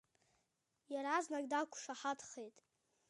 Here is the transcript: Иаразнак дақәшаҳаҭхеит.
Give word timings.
Иаразнак 0.93 1.45
дақәшаҳаҭхеит. 1.51 2.57